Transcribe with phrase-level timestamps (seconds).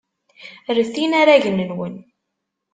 [0.75, 1.95] Ret inaragen-nwen.